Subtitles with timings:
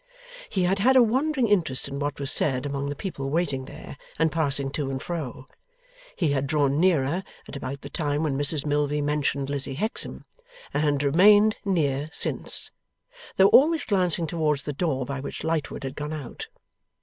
[0.49, 3.97] He had had a wandering interest in what was said among the people waiting there
[4.17, 5.45] and passing to and fro.
[6.15, 10.25] He had drawn nearer, at about the time when Mrs Milvey mentioned Lizzie Hexam,
[10.73, 12.71] and had remained near, since:
[13.35, 16.47] though always glancing towards the door by which Lightwood had gone out.